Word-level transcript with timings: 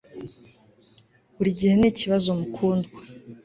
Burigihe 1.35 1.73
nikibazo 1.77 2.29
mukundwa 2.39 2.89